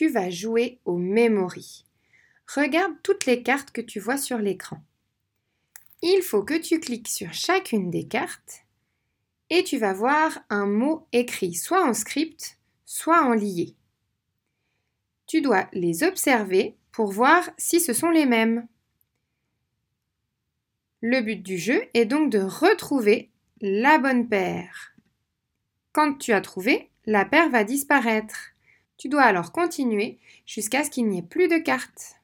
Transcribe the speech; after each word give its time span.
tu 0.00 0.08
vas 0.08 0.30
jouer 0.30 0.80
au 0.86 0.96
memory. 0.96 1.84
Regarde 2.54 2.94
toutes 3.02 3.26
les 3.26 3.42
cartes 3.42 3.70
que 3.70 3.82
tu 3.82 4.00
vois 4.00 4.16
sur 4.16 4.38
l'écran. 4.38 4.82
Il 6.00 6.22
faut 6.22 6.42
que 6.42 6.56
tu 6.56 6.80
cliques 6.80 7.08
sur 7.08 7.34
chacune 7.34 7.90
des 7.90 8.08
cartes 8.08 8.64
et 9.50 9.62
tu 9.62 9.76
vas 9.76 9.92
voir 9.92 10.38
un 10.48 10.64
mot 10.64 11.06
écrit 11.12 11.52
soit 11.52 11.86
en 11.86 11.92
script, 11.92 12.56
soit 12.86 13.22
en 13.26 13.34
lié. 13.34 13.76
Tu 15.26 15.42
dois 15.42 15.68
les 15.74 16.02
observer 16.02 16.78
pour 16.92 17.12
voir 17.12 17.50
si 17.58 17.78
ce 17.78 17.92
sont 17.92 18.08
les 18.08 18.24
mêmes. 18.24 18.66
Le 21.02 21.20
but 21.20 21.42
du 21.42 21.58
jeu 21.58 21.82
est 21.92 22.06
donc 22.06 22.32
de 22.32 22.40
retrouver 22.40 23.28
la 23.60 23.98
bonne 23.98 24.30
paire. 24.30 24.94
Quand 25.92 26.14
tu 26.14 26.32
as 26.32 26.40
trouvé, 26.40 26.88
la 27.04 27.26
paire 27.26 27.50
va 27.50 27.64
disparaître. 27.64 28.54
Tu 29.00 29.08
dois 29.08 29.22
alors 29.22 29.50
continuer 29.50 30.18
jusqu'à 30.44 30.84
ce 30.84 30.90
qu'il 30.90 31.08
n'y 31.08 31.20
ait 31.20 31.22
plus 31.22 31.48
de 31.48 31.56
cartes. 31.56 32.19